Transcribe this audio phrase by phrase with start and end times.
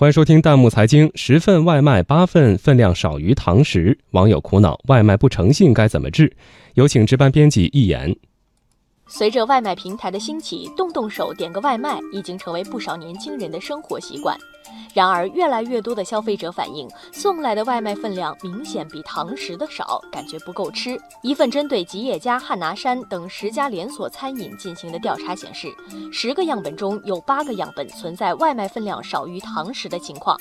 [0.00, 1.10] 欢迎收听弹幕财经。
[1.16, 6.32] 十份外卖八份分量少于堂食，网友苦恼外卖不诚信该怎么治？
[6.74, 8.14] 有请值班编辑一言。
[9.08, 14.38] 随着外卖平台的兴起，动动手点个外卖已经成为不少年轻人的生活习惯。
[14.94, 20.98] 然而，越来越多的消费者反映，送来的外卖分量明显比堂食的少，感觉不够吃。
[21.22, 25.68] 一份针对吉野家、汉拿山等十家连锁餐饮进行的调查显示，
[26.12, 30.36] 十个样本中有八个样本存在外卖分量少于堂食的情况，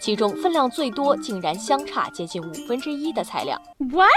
[0.00, 3.60] 其中分量最多竟然相差接近五分之一的菜量。
[3.78, 4.10] What？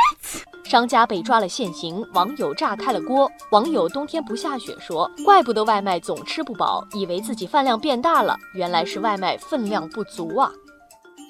[0.64, 3.32] 商家被抓了现行，网友炸开了锅。
[3.52, 10.52] 网友冬天不下雪说：“怪不得外卖总吃不饱，以为自己饭量变大了，原来是外卖分量不足啊。”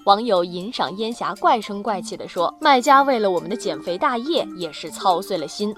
[0.08, 5.76] 网友银赏烟霞怪声怪气地说：“卖家为了我们的减肥大业，也是操碎了心。”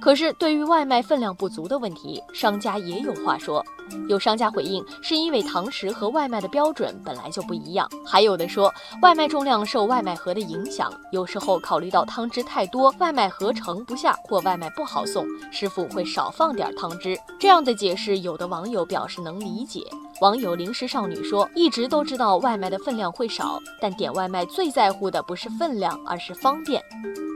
[0.00, 3.64] 可是，对于外卖分量不足的问题，商家也有话说。
[4.06, 7.88] 有商家回应，是因为堂食和外卖的标准本来就不一样。
[8.04, 17.18] 还有的说，外卖重量受外卖盒的影响，有时候考虑到汤汁太多，外卖盒盛不下，或外卖不好送，师傅会少放点汤汁。
[17.38, 19.82] 这样的解释，有的网友表示能理解。
[20.20, 26.82] 网友零食少女说，一直都知道外卖的分量会少，但点外卖最在乎的不是分量，而是方便。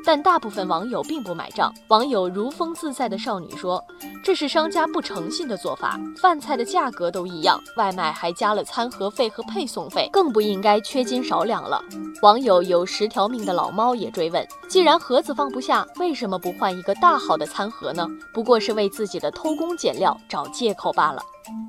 [0.05, 1.72] 但大部分网友并不买账。
[1.86, 3.83] 网友如风自在的少女说
[4.25, 11.80] ：“这是商家不诚信的做法，饭菜的价格都一样，外卖还加了餐盒费和配送费，更不应该缺斤少两了。”
[12.20, 18.08] 网友有十条命的老猫也追问：“既然盒子放不下，为什么不换一个大好的餐盒呢？
[18.34, 21.22] 不过是为自己的偷工减料找借口罢了。”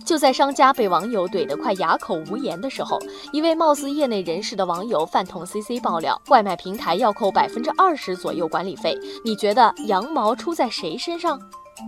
[0.05, 2.97] 就在商家被网网友怼得快哑口无言的时候，
[3.33, 11.37] 一位貌似业内人士的网友饭桶 CC 爆料，外卖平台要扣百分之二十左右管理费，你觉得羊毛出在谁身上？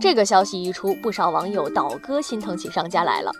[0.02, 3.32] 这个消息一出，不少网友倒戈心疼起商家来了。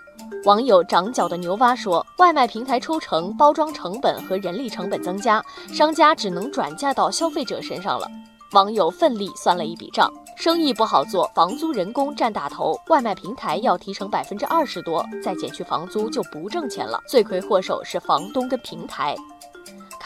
[0.47, 8.09] 网友长脚的牛蛙说，外卖平台抽成、包装成本和人力成本增加，商家只能转嫁到消费者身上了。
[8.53, 17.03] 网友奋力算了一笔账，生意不好做，房租、人工占大头，外卖平台要提成百分之二十多，再减去房租就不挣钱了。
[17.09, 19.17] 罪魁祸首是房东跟平台。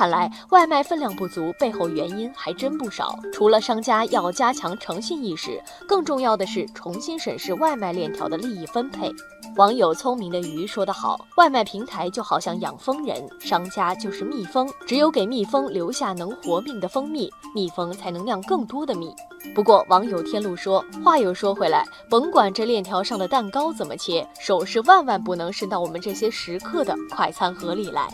[0.00, 9.12] 看来外卖分量不足背后原因还真不少，除了商家要加强诚信意识，更重要的是重新审视外卖链条的利益分配。
[9.56, 19.14] 网友聪明的鱼说得好，外卖平台就好像养蜂人，商家就是蜜蜂，只有给蜜蜂留下能活命的蜂蜜，蜜蜂才能酿更多的蜜。
[19.54, 28.08] 不过网友天路说，话又说回来，甭管这链条上的蛋糕怎么切，手是万万不能伸到我们这些食客的快餐盒里来。